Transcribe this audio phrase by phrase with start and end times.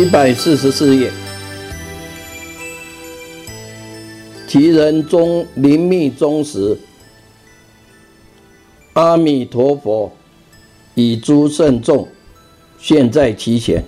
[0.00, 1.12] 一百四十四页，
[4.48, 6.74] 其人中临密中时，
[8.94, 10.10] 阿弥陀佛
[10.94, 12.08] 以诸圣众
[12.78, 13.84] 现，在其前。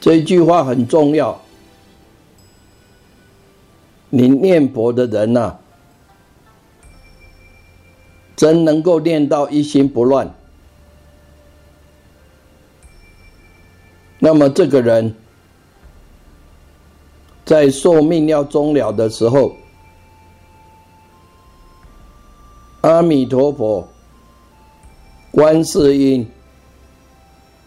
[0.00, 1.42] 这句话很重要。
[4.10, 5.56] 你念佛的人呐，
[8.36, 10.32] 真能够念到一心不乱。
[14.26, 15.14] 那么这个人，
[17.44, 19.54] 在寿命要终了的时候，
[22.80, 23.88] 阿弥陀佛、
[25.30, 26.28] 观世音、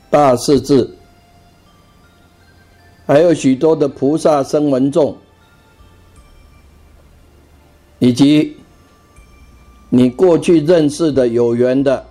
[0.09, 0.97] 大势至，
[3.07, 5.15] 还有许多的菩萨声闻众，
[7.99, 8.57] 以及
[9.87, 12.05] 你过去认识的有缘的，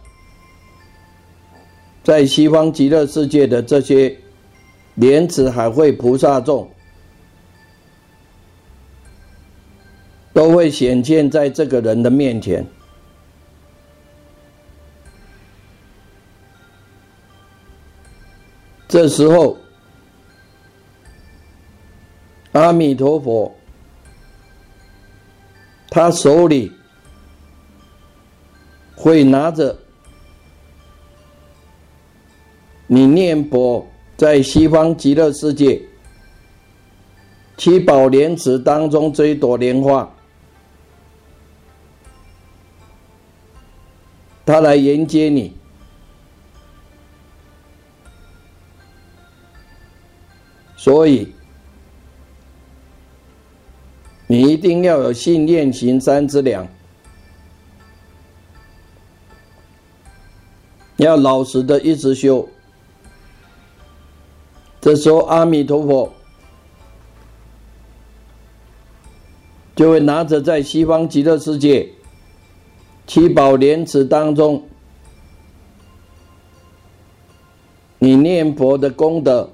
[2.02, 4.18] 在西方极乐世界的这些。
[4.98, 6.68] 莲池海会菩萨众
[10.32, 12.66] 都会显现在这个人的面前。
[18.88, 19.56] 这时候，
[22.50, 23.54] 阿弥陀佛，
[25.90, 26.72] 他手里
[28.96, 29.78] 会拿着
[32.88, 33.86] 你念佛。
[34.18, 35.80] 在西方极乐世界
[37.56, 40.12] 七宝莲池当中，这一朵莲花，
[44.44, 45.56] 他来迎接你，
[50.76, 51.32] 所以
[54.26, 56.66] 你一定要有信念行三之两，
[60.96, 62.48] 要老实的一直修。
[64.88, 66.10] 这时候，阿弥陀佛
[69.76, 71.90] 就会拿着在西方极乐世界
[73.06, 74.66] 七宝莲池当中
[77.98, 79.50] 你念佛的功德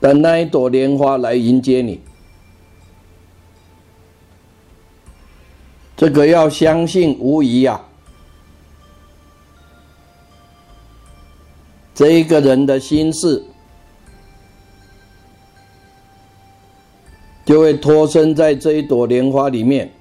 [0.00, 2.00] 的那一朵莲花来迎接你。
[5.96, 7.80] 这个要相信无疑呀。
[12.00, 13.44] 这一个人的心事，
[17.44, 19.92] 就会托生在这一朵莲花里面，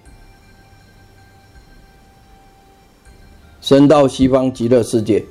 [3.59, 5.25] 升到西方极乐世界。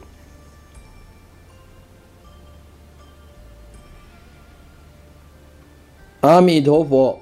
[6.20, 7.18] 阿弥陀佛，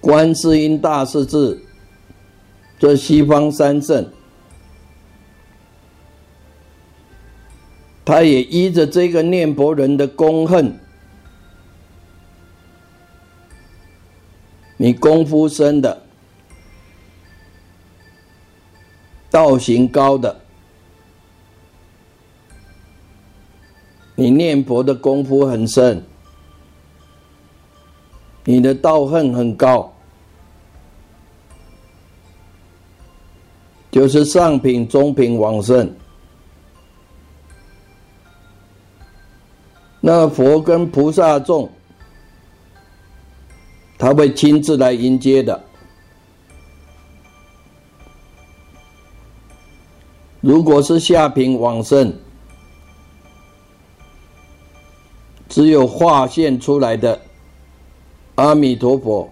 [0.00, 1.62] 观世音大势至，
[2.78, 4.10] 这西方三圣。
[8.04, 10.78] 他也依着这个念佛人的功恨，
[14.76, 16.02] 你功夫深的，
[19.30, 20.38] 道行高的，
[24.14, 26.04] 你念佛的功夫很深，
[28.44, 29.90] 你的道恨很高，
[33.90, 35.90] 就是上品、中品、往生。
[40.06, 41.70] 那佛跟菩萨众，
[43.96, 45.64] 他会亲自来迎接的。
[50.42, 52.14] 如果是下品往生，
[55.48, 57.18] 只有化现出来的
[58.34, 59.30] 阿弥陀佛，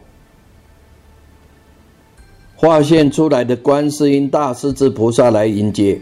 [2.57, 6.01] 化现出来的观世音大势至菩萨来迎接。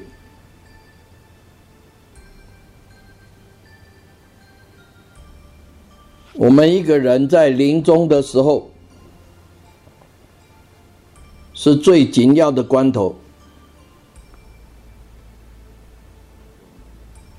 [6.40, 8.70] 我们一个人在临终的时候，
[11.52, 13.14] 是最紧要的关头。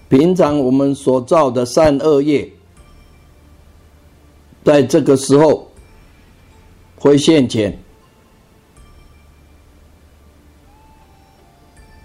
[0.07, 2.47] 平常我们所造的善恶业，
[4.63, 5.71] 在这个时候
[6.95, 7.75] 会现前。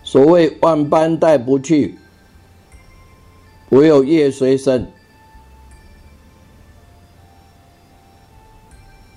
[0.02, 1.98] 所谓万般带不去，
[3.68, 4.90] 唯有业随身。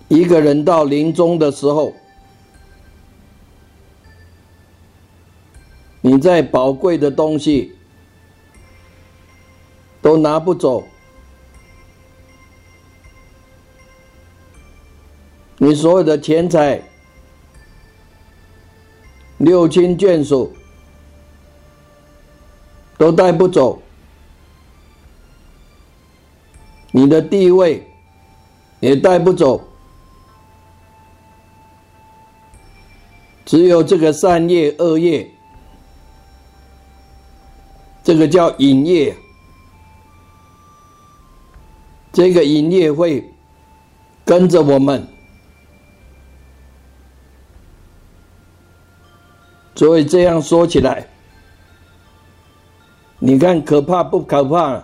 [0.09, 1.94] 一个人到临终的时候，
[6.01, 7.75] 你再宝贵的东西
[10.01, 10.83] 都拿不走，
[15.57, 16.81] 你所有的钱财、
[19.38, 20.51] 六亲眷属
[22.97, 23.79] 都带不走，
[26.91, 27.88] 你的地位
[28.79, 29.69] 也带不走。
[33.50, 35.28] 只有这个善业、恶业，
[38.04, 39.18] 这个叫引业。
[42.13, 43.28] 这个引业会
[44.24, 45.07] 跟着我们，
[49.74, 51.07] 所以这样说起来，
[53.18, 54.84] 你看可怕不可怕？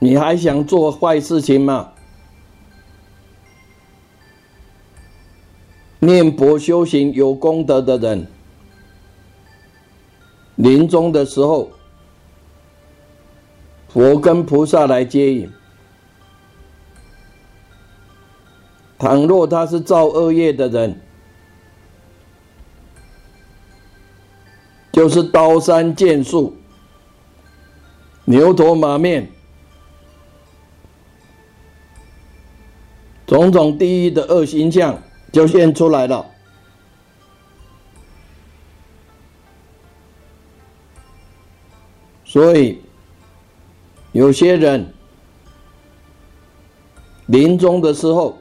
[0.00, 1.92] 你还想做坏事情吗？
[6.02, 8.26] 念佛修行有功德的人，
[10.56, 11.70] 临终的时候，
[13.88, 15.50] 佛跟菩萨来接引。
[18.98, 20.98] 倘若他是造恶业的人，
[24.90, 26.56] 就是刀山剑树、
[28.24, 29.30] 牛头马面，
[33.26, 34.98] 种种地狱的恶形象。
[35.32, 36.26] 就现出来了，
[42.24, 42.82] 所以
[44.12, 44.92] 有些人
[47.26, 48.36] 临终的时候，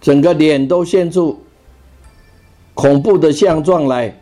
[0.00, 1.44] 整个脸都现出
[2.74, 4.16] 恐怖的相状来，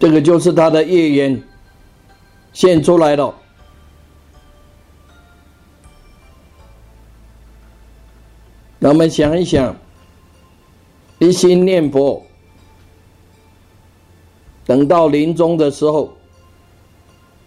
[0.00, 1.40] 这个就是他的业缘
[2.52, 3.32] 现出来了。
[8.78, 9.74] 那我们想一想，
[11.18, 12.22] 一心念佛，
[14.64, 16.16] 等到临终的时候，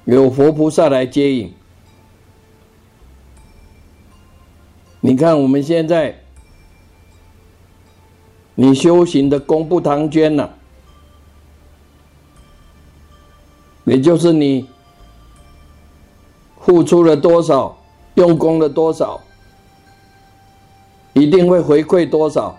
[0.03, 1.53] 有佛菩萨来接引。
[4.99, 6.21] 你看我们现在，
[8.55, 10.49] 你修行的功不唐捐呐，
[13.85, 14.67] 也就是你
[16.59, 17.77] 付出了多少，
[18.15, 19.19] 用功了多少。
[21.13, 22.57] 一定会回馈多少？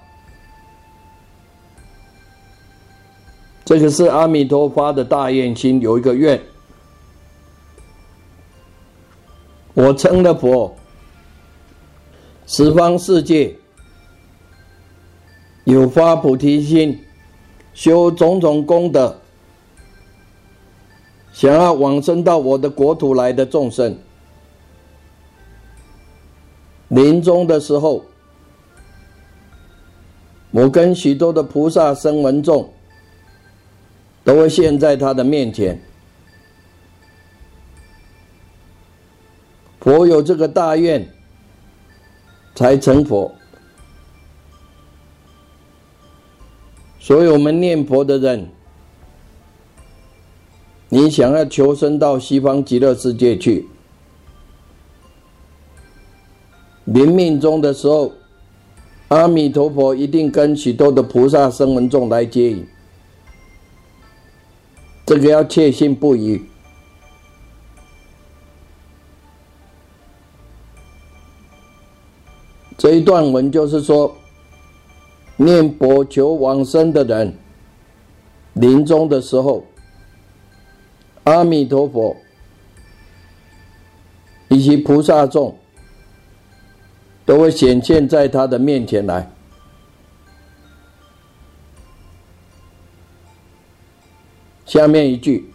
[3.64, 6.38] 这个是阿弥陀佛的大愿心，有一个愿。
[9.72, 10.76] 我称了佛，
[12.46, 13.56] 十方世界
[15.64, 17.02] 有发菩提心，
[17.72, 19.18] 修种种功德，
[21.32, 23.96] 想要往生到我的国土来的众生，
[26.88, 28.04] 临终的时候。
[30.52, 32.70] 我跟许多的菩萨声闻众，
[34.22, 35.80] 都会现在他的面前。
[39.80, 41.08] 佛有这个大愿，
[42.54, 43.34] 才成佛。
[47.00, 48.46] 所以我们念佛的人，
[50.90, 53.66] 你想要求生到西方极乐世界去，
[56.84, 58.12] 临命终的时候。
[59.12, 62.66] 阿弥陀佛一定跟许多的菩萨声闻众来接引，
[65.04, 66.40] 这个要确信不疑。
[72.78, 74.16] 这一段文就是说，
[75.36, 77.36] 念佛求往生的人，
[78.54, 79.62] 临终的时候，
[81.24, 82.16] 阿弥陀佛
[84.48, 85.54] 以及菩萨众。
[87.32, 89.26] 都会显现在他的面前来。
[94.66, 95.50] 下面一句，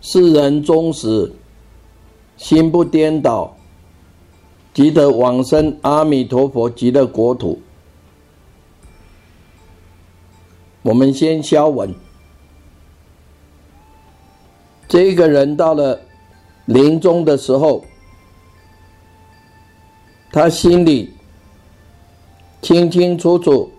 [0.00, 1.32] 世人终始
[2.36, 3.56] 心不颠倒，
[4.74, 7.62] 即得往生阿弥陀佛极乐国土。
[10.82, 11.94] 我们先消文。
[14.88, 16.00] 这个人到了
[16.64, 17.84] 临终的时候。
[20.30, 21.12] 他心里
[22.60, 23.70] 清清楚楚，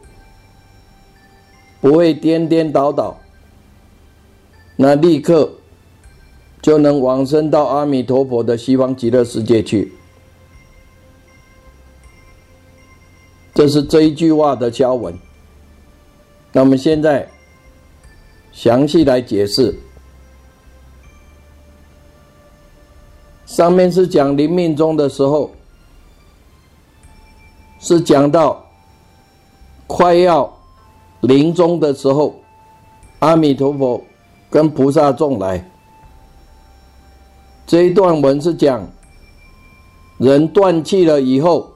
[1.80, 3.20] 不会颠颠倒倒，
[4.76, 5.52] 那立刻
[6.62, 9.94] 就能往生到阿弥陀佛的西方极乐世界去。
[13.54, 15.14] 这是这一句话的消文。
[16.52, 17.30] 那我们现在
[18.52, 19.78] 详细来解释。
[23.46, 25.52] 上面是讲临命终的时候，
[27.80, 28.64] 是讲到
[29.88, 30.54] 快要
[31.22, 32.36] 临终的时候，
[33.20, 34.04] 阿弥陀佛
[34.50, 35.66] 跟菩萨众来。
[37.66, 38.86] 这一段文是讲
[40.18, 41.72] 人断气了以后，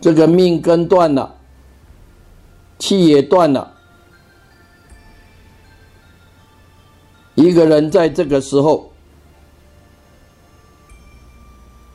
[0.00, 1.34] 这个命根断了，
[2.78, 3.72] 气也断了。
[7.34, 8.92] 一个人在这个时候，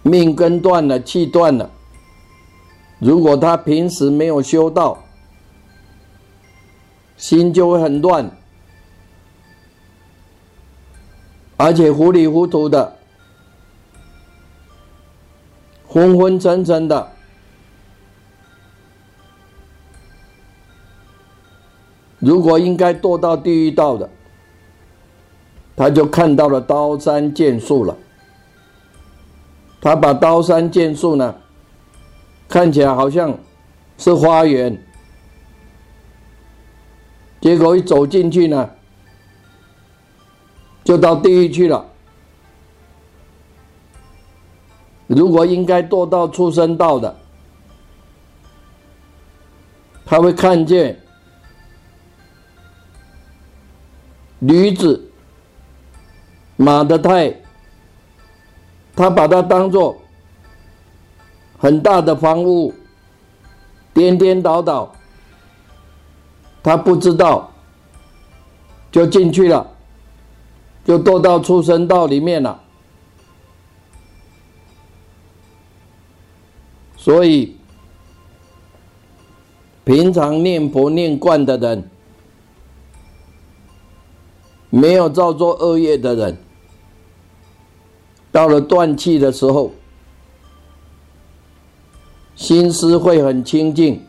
[0.01, 1.69] 命根断了，气断了。
[2.99, 5.03] 如果他平时没有修道，
[7.17, 8.31] 心就会很乱，
[11.57, 12.97] 而且糊里糊涂的、
[15.87, 17.11] 昏昏沉沉的。
[22.19, 24.09] 如果应该堕到地狱道的。
[25.75, 27.97] 他就看到了刀山剑树了。
[29.81, 31.35] 他把刀山剑树呢，
[32.47, 33.37] 看起来好像
[33.97, 34.81] 是花园，
[37.39, 38.69] 结果一走进去呢，
[40.83, 41.85] 就到地狱去了。
[45.07, 47.15] 如果应该堕到畜生道的，
[50.05, 50.99] 他会看见
[54.39, 55.05] 驴子。
[56.61, 57.38] 马的胎，
[58.99, 59.97] 他把它当做
[61.57, 62.73] 很大的房屋，
[63.93, 64.91] 颠颠倒倒，
[66.61, 67.49] 他不知道，
[68.91, 69.65] 就进去了，
[70.83, 72.61] 就堕到畜生道里面了。
[76.97, 77.55] 所以，
[79.85, 81.89] 平常念佛念惯的人，
[84.69, 86.37] 没有造作恶业的人。
[88.31, 89.71] 到了断气的时候，
[92.35, 94.05] 心思会很清净，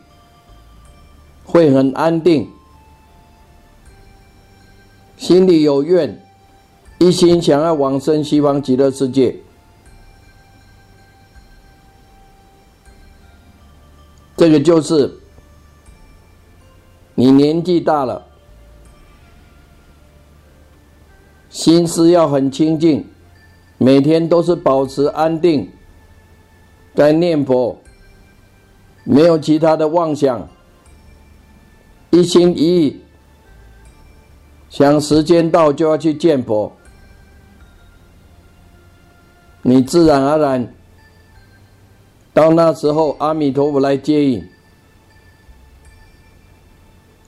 [1.43, 2.49] 会很安定，
[5.17, 6.23] 心里有愿，
[6.99, 9.35] 一心想要往生西方极乐世界。
[14.37, 15.19] 这个就是
[17.15, 18.25] 你年纪大了，
[21.49, 23.05] 心思要很清净。
[23.83, 25.67] 每天都是保持安定，
[26.93, 27.75] 在念佛，
[29.03, 30.47] 没有其他的妄想，
[32.11, 33.01] 一心一意
[34.69, 36.71] 想时间到就要去见佛，
[39.63, 40.71] 你自然而然
[42.35, 44.47] 到那时候，阿弥陀佛来接引，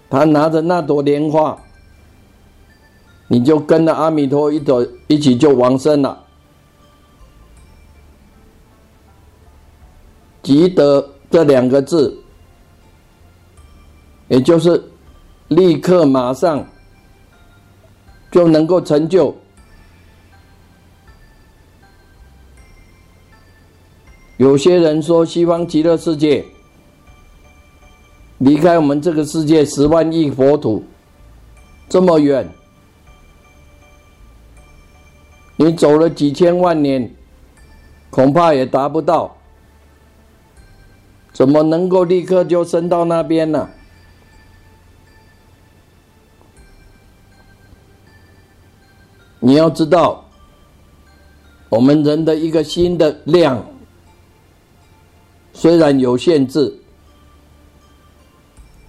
[0.08, 1.60] 他拿着那朵莲花，
[3.28, 6.20] 你就跟着阿弥陀一走一起就往生了。
[10.44, 12.16] 积德这两个字，
[14.28, 14.84] 也就是
[15.48, 16.68] 立刻马上
[18.30, 19.34] 就能够成就。
[24.38, 26.44] 有些人说，西方极乐世界
[28.40, 30.84] 离开我们这个世界十万亿佛土
[31.88, 32.46] 这么远，
[35.56, 37.10] 你走了几千万年，
[38.10, 39.34] 恐怕也达不到。
[41.34, 43.68] 怎么能够立刻就升到那边呢？
[49.40, 50.24] 你要知道，
[51.70, 53.66] 我们人的一个心的量
[55.54, 56.80] 虽然有限制，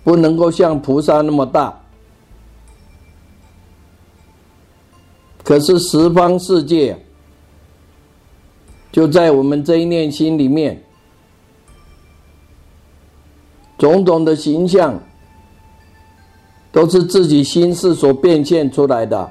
[0.05, 1.81] 不能够像菩萨那么大，
[5.43, 7.05] 可是十方世界
[8.93, 10.84] 就在我们这一念心里面。
[13.85, 14.99] 种种的形象，
[16.73, 19.31] 都是自己心事所变现出来的。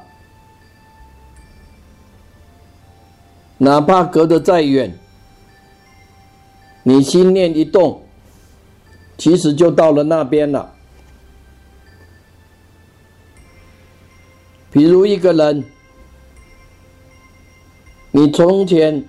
[3.57, 4.95] 哪怕隔得再远，
[6.83, 8.03] 你心念一动，
[9.17, 10.71] 其实就到了那边了。
[14.69, 15.63] 比如一个人，
[18.11, 19.03] 你从前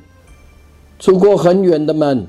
[0.99, 2.27] 出过很远的门。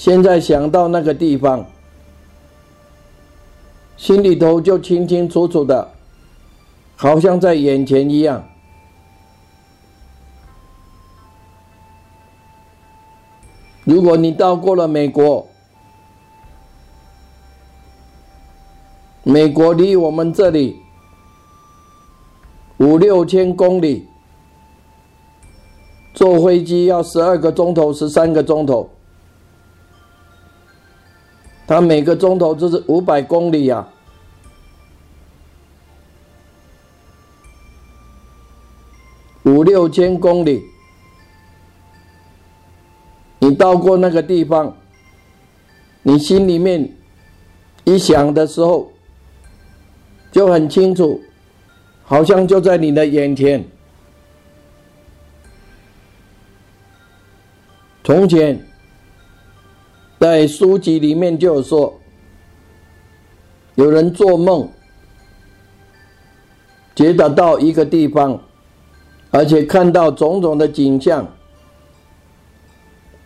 [0.00, 1.62] 现在想到那个地方，
[3.98, 5.90] 心里头就清清楚楚的，
[6.96, 8.42] 好像在眼前一样。
[13.84, 15.46] 如果你到过了美国，
[19.22, 20.80] 美国离我们这里
[22.78, 24.08] 五六千公里，
[26.14, 28.88] 坐飞机要十二个钟头，十三个钟头。
[31.70, 33.86] 它每个钟头就是五百公里呀，
[39.44, 40.64] 五六千公里。
[43.38, 44.76] 你到过那个地方，
[46.02, 46.92] 你心里面
[47.84, 48.90] 一想的时候，
[50.32, 51.22] 就很清楚，
[52.02, 53.64] 好像就在你的眼前。
[58.02, 58.69] 从前。
[60.20, 61.98] 在书籍里面就有说，
[63.76, 64.68] 有人做梦，
[66.94, 68.38] 觉得到一个地方，
[69.30, 71.26] 而且看到种种的景象。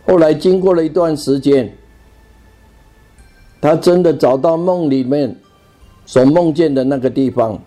[0.07, 1.75] 后来经过了一段时间，
[3.59, 5.35] 他真的找到梦里面
[6.05, 7.61] 所梦见的那个地方，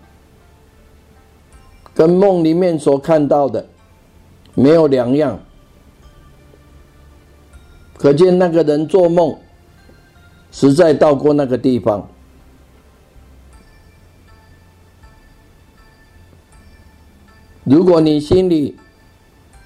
[1.93, 3.63] 跟梦里面所看到的
[4.55, 5.39] 没有两样。
[7.99, 9.37] 可见那个人做梦，
[10.53, 12.07] 实在到过那个地方。
[17.65, 18.77] 如果你心里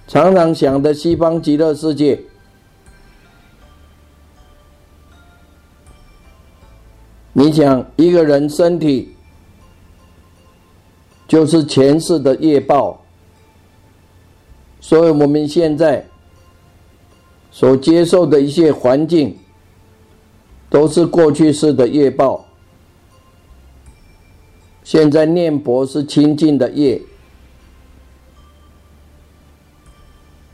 [0.07, 2.19] 常常想的西方极乐世界，
[7.33, 9.15] 你想一个人身体
[11.27, 12.99] 就是前世的业报，
[14.81, 16.03] 所以我们现在。
[17.53, 19.37] 所接受的一些环境，
[20.71, 22.43] 都是过去式的业报。
[24.83, 26.99] 现在念佛是清净的业，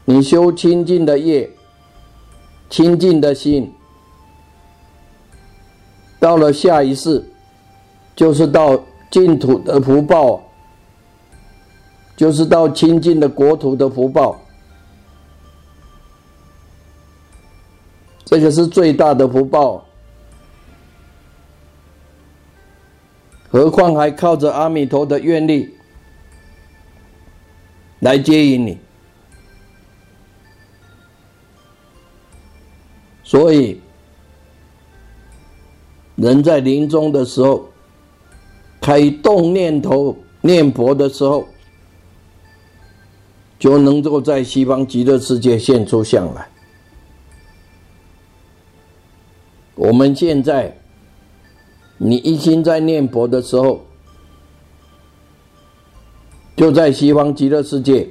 [0.04, 1.50] 你修清净的业，
[2.70, 3.72] 清净的心，
[6.20, 7.24] 到了下一世，
[8.14, 8.78] 就是到
[9.10, 10.42] 净土的福报，
[12.18, 14.38] 就是到清净的国土的福报。
[18.30, 19.84] 这个是最大的福报，
[23.50, 25.74] 何况还靠着阿弥陀的愿力
[28.02, 28.78] 来接引你。
[33.24, 33.82] 所以，
[36.16, 37.68] 人在临终的时候，
[38.80, 41.48] 开动念头念佛的时候，
[43.58, 46.48] 就能够在西方极乐世界现出相来。
[49.80, 50.78] 我们现在，
[51.98, 53.86] 你一心在念佛的时候，
[56.58, 58.10] 就在西方极乐世界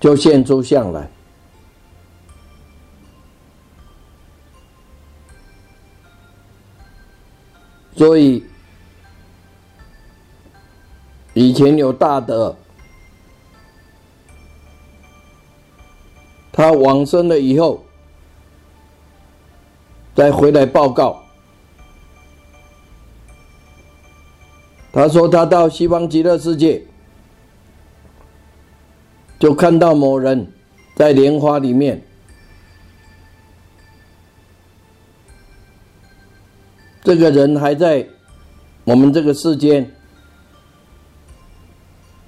[0.00, 1.10] 就现出相来。
[7.94, 8.42] 所以
[11.34, 12.56] 以前有大德，
[16.50, 17.85] 他往生了以后。
[20.16, 21.22] 再回来报告，
[24.90, 26.82] 他说他到西方极乐世界，
[29.38, 30.50] 就看到某人
[30.94, 32.02] 在莲花里面，
[37.04, 38.08] 这个人还在
[38.84, 39.94] 我们这个世间，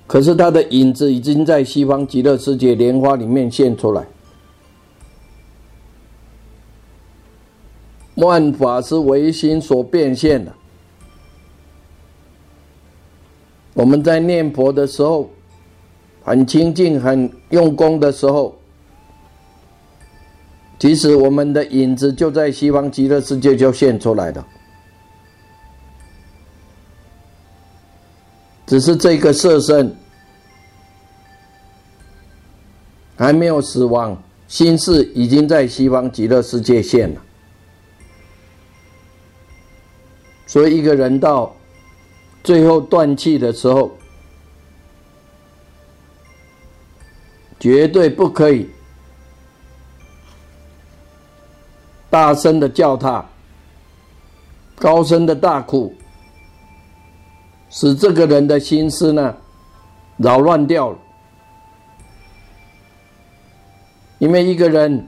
[0.07, 4.07] 可是他的影子已经在西方极乐世界莲花里面现出来。
[8.18, 10.52] 万法是唯心所变现的。
[13.74, 15.31] 我们在念佛的时候，
[16.24, 18.57] 很清净、很用功的时候，
[20.78, 24.46] 其实我们的影子就在西方极乐世界就现出来了。
[28.66, 29.96] 只是这个色身
[33.16, 37.20] 还没有死亡，心事已经在西方极乐世界现了。
[40.48, 41.54] 所以一个人到
[42.42, 43.90] 最后断气的时候，
[47.61, 48.68] 绝对不可以
[52.08, 53.22] 大声的叫他，
[54.76, 55.94] 高声的大哭，
[57.68, 59.37] 使这个人的心思呢
[60.16, 60.98] 扰乱掉了。
[64.18, 65.06] 因为一个人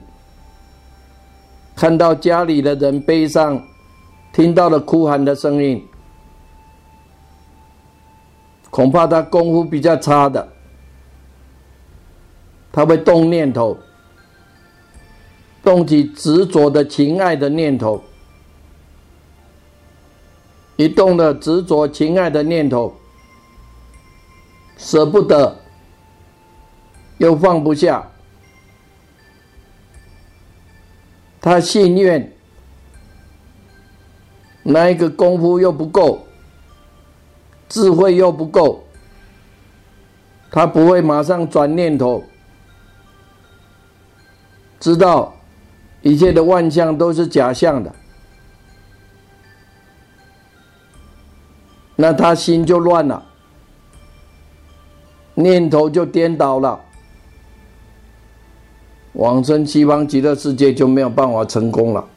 [1.75, 3.61] 看到家里的人悲伤，
[4.33, 5.85] 听到了哭喊的声音，
[8.69, 10.47] 恐怕他功夫比较差的，
[12.71, 13.77] 他会动念头，
[15.61, 18.01] 动起执着的情爱的念头，
[20.77, 22.95] 一动了执着情爱的念头，
[24.77, 25.57] 舍不得，
[27.17, 28.07] 又放不下。
[31.41, 32.31] 他心愿，
[34.63, 36.25] 那一个功夫又不够，
[37.67, 38.83] 智慧又不够，
[40.51, 42.23] 他不会马上转念头，
[44.79, 45.33] 知道
[46.01, 47.93] 一切的万象都是假象的，
[51.95, 53.23] 那他心就乱了，
[55.33, 56.79] 念头就颠倒了。
[59.13, 62.07] 往生西方极乐世界就没有办法成功了，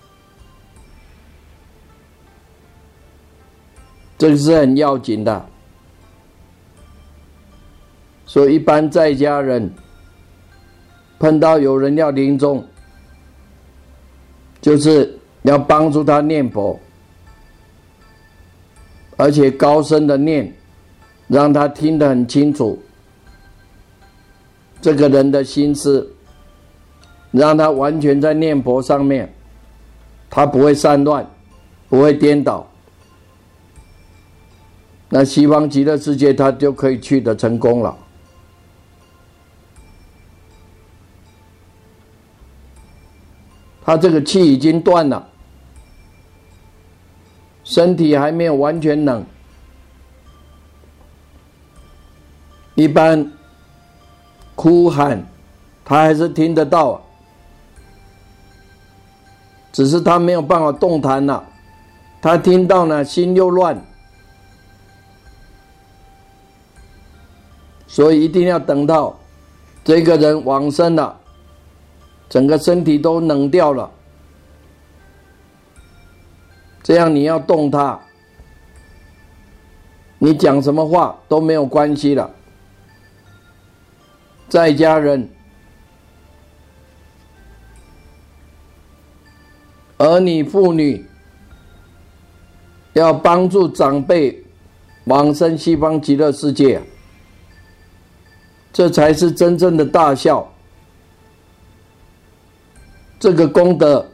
[4.24, 5.46] 这是很要紧的。
[8.24, 9.70] 所以一般在家人
[11.18, 12.64] 碰到有人要临终，
[14.62, 16.80] 就是要帮助他念佛，
[19.18, 20.50] 而且高声的念，
[21.28, 22.82] 让他听得很清楚，
[24.80, 26.10] 这个人的心思。
[27.30, 29.28] 让他完全在念佛上面，
[30.30, 31.28] 他不会散乱，
[31.88, 32.64] 不会颠倒，
[35.16, 37.96] 那西方极乐世界他就可以去的成功了。
[43.84, 45.24] 他这个气已经断了，
[47.62, 49.24] 身体还没有完全冷，
[52.74, 53.30] 一般
[54.56, 55.24] 哭喊
[55.84, 57.00] 他还是听得到。
[59.70, 61.44] 只是他没有办法动弹了，
[62.20, 63.80] 他听到呢，心又乱，
[67.94, 69.16] 所以一定要等到
[69.84, 71.16] 这个人往生了，
[72.28, 73.88] 整个身体都冷掉了，
[76.82, 78.00] 这样你要动他，
[80.18, 82.28] 你讲什么话都没有关系了，
[84.48, 85.30] 在家人。
[89.98, 91.06] 儿女妇女
[92.94, 94.44] 要帮助长辈
[95.04, 96.82] 往生西方极乐世界，
[98.74, 100.46] 这才是真正的大孝。
[103.18, 104.06] 这个功德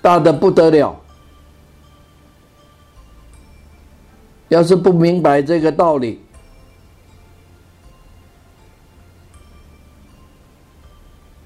[0.00, 0.94] 大的不得了。
[4.48, 6.20] 要是不明白这个道理，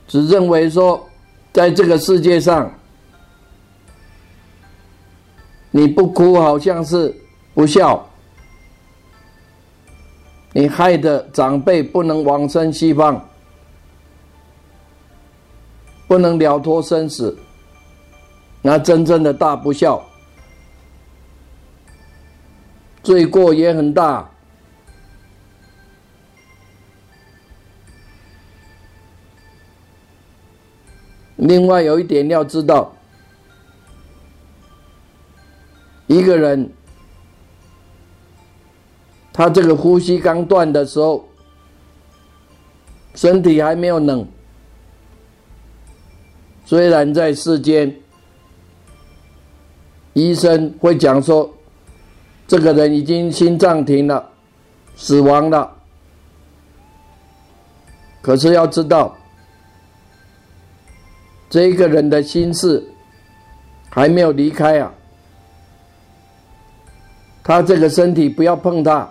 [0.08, 1.08] 只认为说
[1.52, 2.70] 在这个世界上。
[5.70, 7.14] 你不哭好像是
[7.52, 8.08] 不孝，
[10.56, 13.22] 你害得长辈不能往生西方，
[16.08, 17.38] 不能了脱生死，
[18.62, 20.02] 那真正的大不孝，
[23.02, 24.26] 罪过也很大。
[31.36, 32.90] 另外有一点要知道。
[36.06, 36.72] 一个人，
[39.36, 41.22] 他这个呼吸刚断的时候，
[43.14, 44.26] 身体还没有冷，
[46.64, 47.94] 虽然在世间，
[50.14, 51.54] 医生会讲说，
[52.48, 54.26] 这个人已经心脏停了，
[54.96, 55.70] 死亡了。
[58.22, 59.14] 可是要知道，
[61.50, 62.82] 这个人的心事
[63.90, 64.90] 还没有离开啊。
[67.44, 69.08] 他这个身体不要碰他，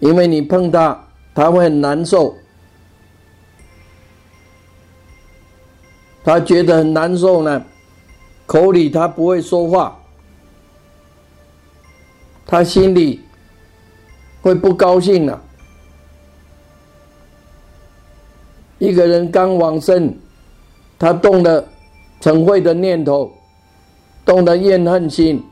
[0.00, 2.34] 因为你碰他，他会很难受，
[6.22, 7.64] 他觉得很难受呢，
[8.46, 9.98] 口里他不会说话，
[12.46, 13.20] 他心里
[14.40, 15.42] 会不高兴了，
[18.78, 20.16] 一个人刚往生，
[20.98, 21.64] 他动了
[22.20, 23.32] 成慧的念头，
[24.24, 25.42] 动了怨恨心，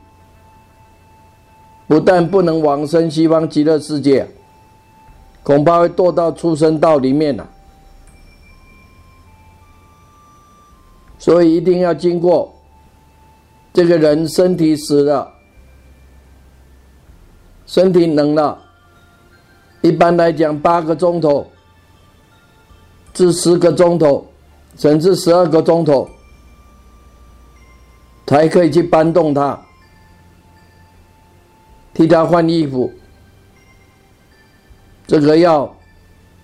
[1.87, 4.27] 不但不能往生西方极乐世界，
[5.47, 7.49] 恐怕会堕到畜生道里面了。
[11.17, 12.53] 所以一定要经过
[13.71, 15.31] 这个人身体死了，
[17.65, 18.61] 身体冷了，
[19.79, 21.47] 一般来讲八个钟头
[23.13, 24.27] 至十个钟头，
[24.75, 26.09] 甚至十二个钟头，
[28.25, 29.57] 才可以去搬动他，
[31.93, 32.91] 替他换衣服。
[35.07, 35.73] 这个要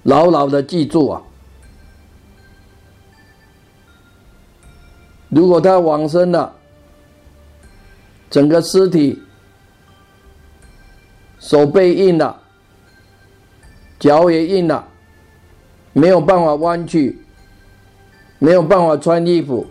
[0.04, 1.22] 牢牢的记住啊！
[5.28, 6.56] 如果他往生了，
[8.30, 9.22] 整个尸体
[11.40, 12.42] 手背硬了，
[14.00, 14.88] 脚也硬了，
[15.92, 17.22] 没有办法弯曲，
[18.40, 19.68] 没有办法穿衣服，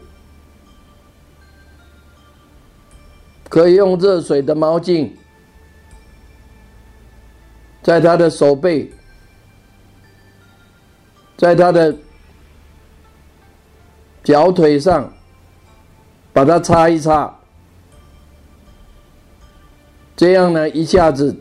[3.49, 5.11] 可以用热水的毛巾
[7.83, 8.91] 在他的手背，
[11.37, 11.97] 在他的
[14.25, 15.13] 脚腿上。
[16.35, 17.31] 把它擦一擦，
[20.17, 21.37] 这样呢，一下子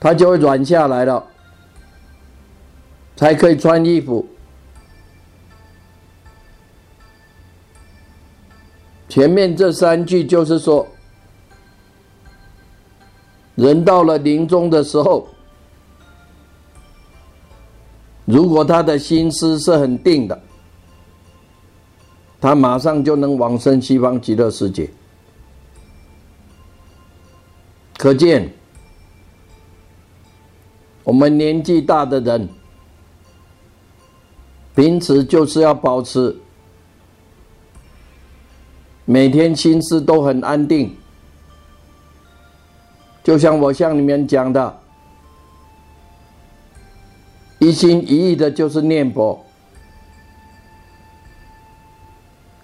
[0.00, 1.22] 它就会软下来了，
[3.14, 4.26] 才可以穿衣服。
[9.06, 10.88] 前面这三句就是说，
[13.54, 15.28] 人到了临终的时候，
[18.26, 20.38] 如果他的心思是很定的。
[22.38, 24.88] 他马上就能往生西方极乐世界，
[27.96, 28.52] 可见
[31.02, 32.46] 我们年纪大的人，
[34.74, 36.36] 平时就是要保持
[39.06, 40.94] 每天心思都很安定，
[43.24, 44.78] 就像我向你们讲的，
[47.58, 49.44] 一心一意的就是念佛。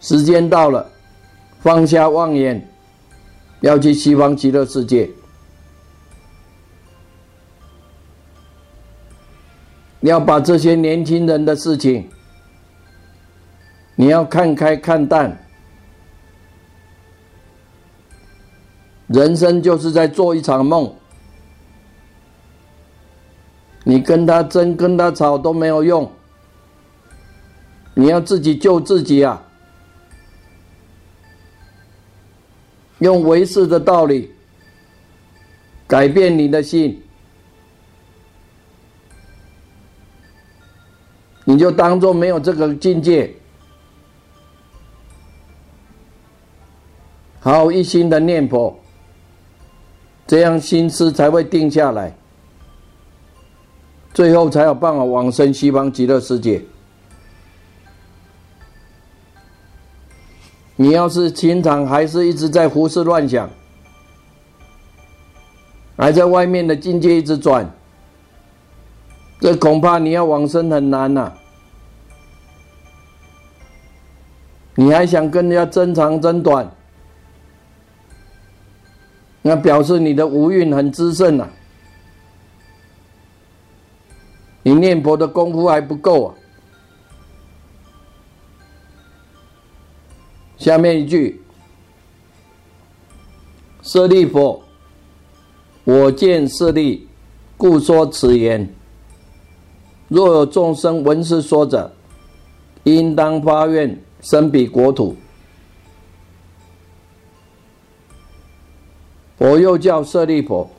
[0.00, 0.90] 时间到了，
[1.60, 2.68] 放下妄言，
[3.60, 5.08] 要去西方极乐世界。
[10.00, 12.10] 要把这些年轻人的事情，
[13.94, 15.38] 你要看开看淡。
[19.06, 20.92] 人生就是在做一场梦，
[23.84, 26.10] 你跟他争，跟他吵都没有用，
[27.94, 29.42] 你要自己救自己啊！
[33.00, 34.30] 用唯识的道理
[35.88, 37.02] 改变你的心，
[41.44, 43.34] 你就当做没有这个境界，
[47.40, 48.78] 好一心的念佛，
[50.24, 52.16] 这样心思才会定下来，
[54.14, 56.62] 最后才有办法往生西方极乐世界。
[60.76, 63.48] 你要是经常还是一直在胡思乱想，
[65.96, 67.70] 还在外面的境界一直转，
[69.38, 71.32] 这恐怕你要往生很难呐。
[74.74, 76.68] 你还想跟人家争长争短，
[79.42, 81.46] 那表示你的无运很滋盛呐，
[84.62, 86.34] 你念佛的功夫还不够啊。
[90.56, 91.42] 下面一句
[93.82, 94.62] ：“舍利佛，
[95.82, 97.08] 我见舍利，
[97.56, 98.72] 故说此言。
[100.06, 101.92] 若有众生闻是说者，
[102.84, 105.16] 应当发愿生彼国土。”
[109.36, 110.70] 佛又叫舍利佛，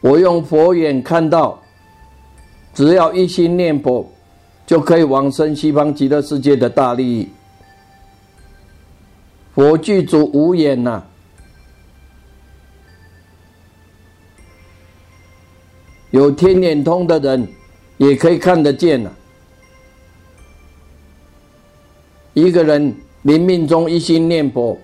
[0.00, 1.60] 我用佛眼看到，
[2.74, 4.10] 只要一心念佛。
[4.66, 7.28] 就可以往生西方极乐世界的大利益。
[9.52, 11.02] 佛具足无眼呐，
[16.12, 17.48] 有天眼通的人
[17.96, 19.10] 也可以看得见呐。
[22.34, 24.78] 一个人临命中一心念佛，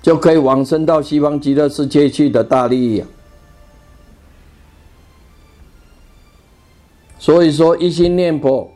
[0.00, 3.00] 就可以往生到西方极乐世界去的大利益。
[3.00, 3.08] 啊
[7.22, 8.68] 所以说，一心念佛。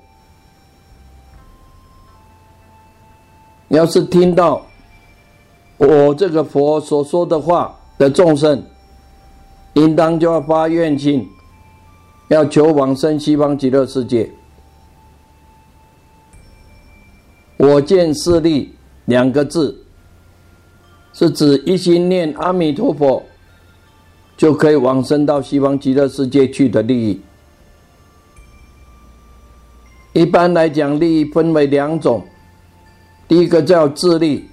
[3.71, 4.65] 要是听到
[5.79, 8.63] 我这个佛所说的话的众生，
[9.75, 11.29] 应当就要发愿心，
[12.29, 14.31] 要求往生西方极乐世界。
[17.57, 19.77] 我见势力两个字，
[21.13, 23.21] 是指一心念阿弥陀佛，
[24.37, 27.21] 就可以往生到西方极乐世界去的利益。
[30.17, 32.27] 一般来讲，利益分为两种，
[33.29, 34.49] 第一个叫自利，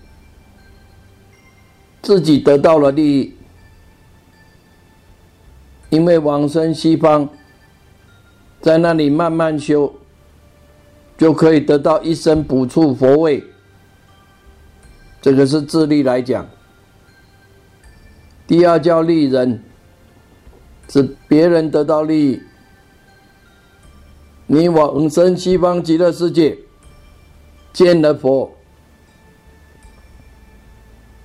[2.01, 3.33] 自己得到了利益，
[5.89, 7.29] 因为往生西方，
[8.59, 9.95] 在那里慢慢修。
[11.15, 13.41] 就可以得到一生补处佛位，
[15.21, 16.45] 这个是自利来讲。
[18.47, 19.63] 第二叫利人，
[20.89, 22.41] 是别人得到利益，
[24.47, 26.57] 你往生西方极乐世界，
[27.71, 28.51] 见了佛，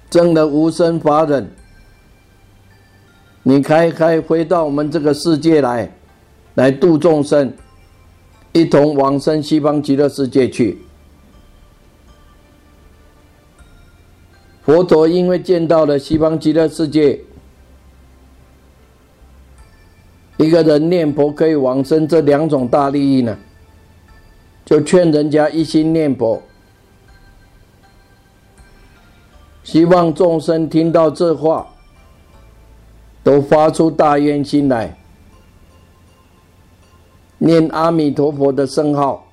[0.08, 1.50] 证了无生法忍，
[3.42, 5.92] 你开开回到我们这个世界来，
[6.54, 7.52] 来度众生。
[8.52, 10.78] 一同往生西方极乐世界去。
[14.62, 17.20] 佛陀因为见到了西方极乐世界，
[20.38, 23.36] 一个人念佛可以往生这两种大利益呢，
[24.64, 26.40] 就劝人家一心念佛，
[29.64, 31.66] 希望众生听到这话，
[33.22, 34.96] 都发出大愿心来。
[37.38, 39.26] 念阿弥陀佛的圣号，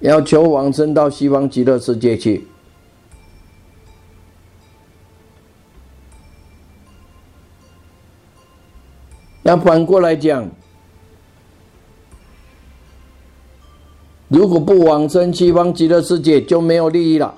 [0.00, 2.46] 要求往生到西方极乐世界去。
[9.42, 10.48] 那反过来讲，
[14.28, 17.34] 如果不往生西方极乐世界，就没有利益了。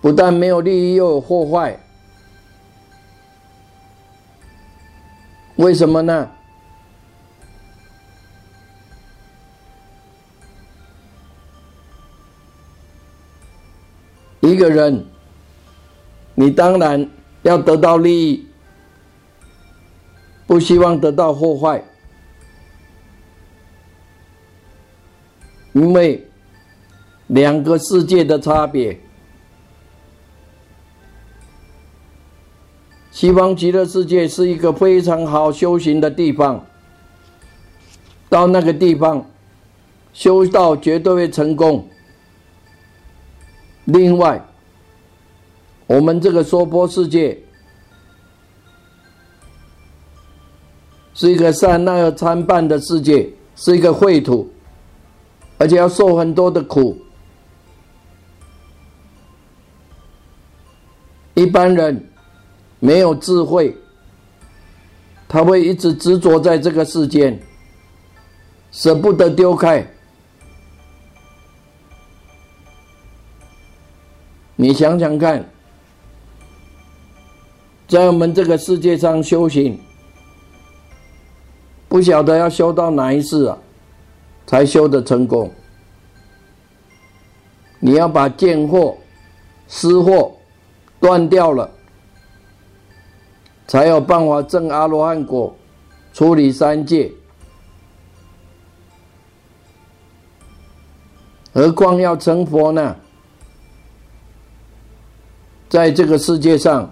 [0.00, 1.78] 不但没有利益，又有祸害。
[5.56, 6.30] 为什么呢？
[14.40, 15.06] 一个人，
[16.34, 17.08] 你当然
[17.42, 18.46] 要得到利益，
[20.52, 21.82] 不希望得到祸害，
[25.72, 26.28] 因为
[27.28, 29.00] 两个世界的差别。
[33.10, 36.66] 西方极乐世界是一个非常好修行的地方，
[38.28, 39.24] 到那个地方
[40.12, 41.88] 修道绝对会成功。
[43.86, 44.44] 另外，
[45.86, 47.38] 我们这个娑婆世界
[51.14, 54.50] 是一个善恶参半的世界，是一个秽土，
[55.58, 56.98] 而且要受很多的苦。
[61.34, 62.08] 一般人
[62.78, 63.74] 没有智慧，
[65.28, 67.40] 他会一直执着在这个世间，
[68.70, 69.86] 舍不得丢开。
[74.56, 75.44] 你想想看，
[77.88, 79.78] 在我们这个世界上修行，
[81.92, 83.58] 不晓得要修到哪一世啊，
[84.46, 85.52] 才修得成功。
[87.80, 88.96] 你要把见货、
[89.68, 90.32] 私货
[90.98, 91.70] 断掉了，
[93.66, 95.54] 才有办法证阿罗汉果，
[96.14, 97.12] 处理三界。
[101.52, 102.96] 何况要成佛呢？
[105.68, 106.90] 在这个世界上，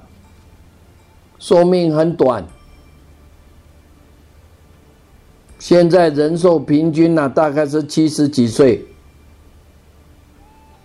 [1.39, 2.45] 寿命很短。
[5.61, 8.85] 现在人寿平均呢，大概是七十几岁，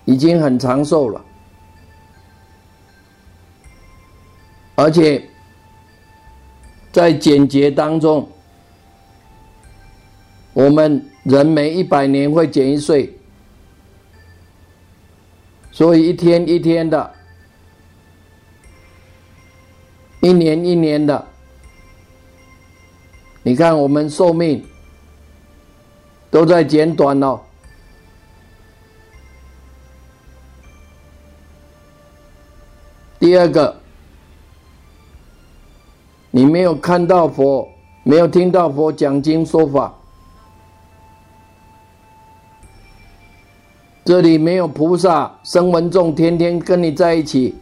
[0.03, 1.25] 已经很长寿了。
[4.75, 5.27] 而且
[6.91, 8.29] 在简洁当中，
[10.53, 13.17] 我们人每一百年会减一岁，
[15.71, 17.11] 所以一天一天的。
[20.21, 21.27] 一年一年的，
[23.47, 24.65] 你看我们寿命
[26.31, 27.39] 都在减短了。
[33.19, 33.79] 第二个，
[36.31, 37.69] 你没有看到佛，
[38.01, 39.93] 没有听到佛讲经说法，
[44.03, 47.53] 这里没有菩萨、声闻众天天跟你在一起。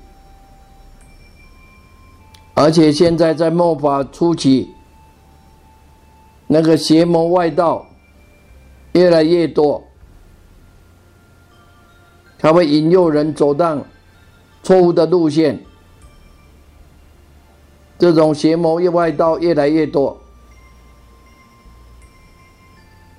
[2.53, 4.73] 而且现在在末法初期，
[6.53, 7.83] 那个邪魔外道
[8.91, 9.83] 越来越多，
[12.37, 13.83] 他会引诱人走上
[14.61, 15.59] 错误的路线。
[17.97, 20.15] 这种邪魔外道越来越多，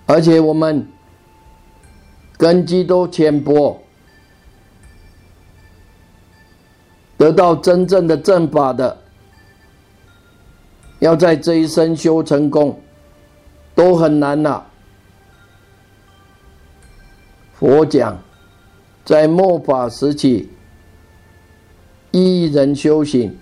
[0.06, 0.86] 而且我们
[2.36, 3.82] 根基都浅薄，
[7.16, 8.96] 得到真正的正法的，
[11.00, 12.78] 要在这一生修成功，
[13.74, 14.62] 都很难呐。
[17.54, 18.18] 佛讲，
[19.04, 20.50] 在末法时期，
[22.10, 23.36] 一人修行，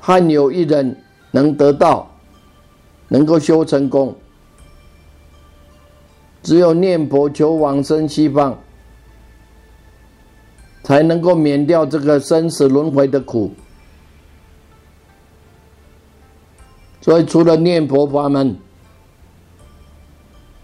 [0.00, 0.96] 罕有一人
[1.30, 2.10] 能得到，
[3.08, 4.14] 能够修成功。
[6.42, 8.58] 只有念佛求往生西方，
[10.82, 13.52] 才能够免掉这个生死轮回的苦。
[17.00, 18.56] 所以，除了念佛法门，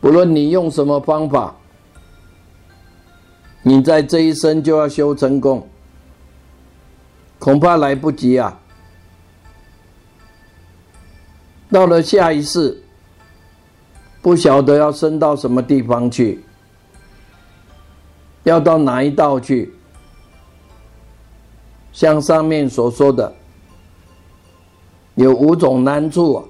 [0.06, 1.52] 不论你用什么方法，
[3.62, 5.68] 你在这一生就要修成功，
[7.40, 8.56] 恐怕来不及啊！
[11.72, 12.80] 到了下一世。
[14.22, 16.44] 不晓得要升到什么地方去，
[18.44, 19.74] 要到哪一道去？
[21.92, 23.34] 像上面所说的，
[25.16, 26.48] 有五种难处，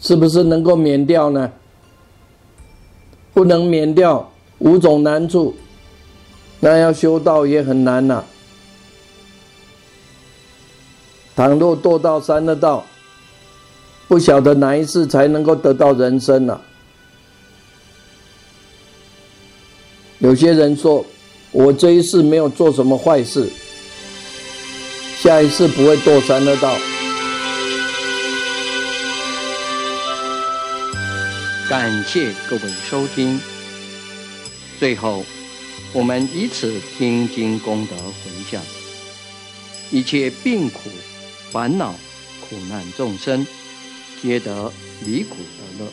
[0.00, 1.52] 是不是能够免掉呢？
[3.32, 5.54] 不能免掉五种难处，
[6.58, 8.24] 那要修道也很难呐。
[11.36, 12.84] 倘若堕到三恶道，
[14.08, 16.60] 不晓得哪一世才能够得到人生呢？
[20.18, 21.06] 有些人说，
[21.52, 23.48] 我这一世没有做什么坏事，
[25.18, 26.74] 下一世不会堕三恶道。
[31.70, 33.40] 感谢各位收听。
[34.80, 35.24] 最后，
[35.92, 38.60] 我们以此听经功德回向，
[39.92, 40.90] 一切病苦、
[41.52, 41.94] 烦恼、
[42.40, 43.46] 苦难众生。
[44.20, 44.72] 皆得
[45.06, 45.92] 离苦得乐，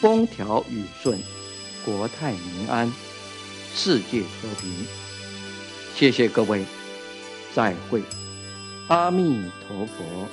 [0.00, 1.16] 风调雨顺，
[1.84, 2.92] 国泰民安，
[3.72, 4.84] 世界和平。
[5.94, 6.64] 谢谢各位，
[7.54, 8.02] 再会，
[8.88, 10.28] 阿弥陀佛。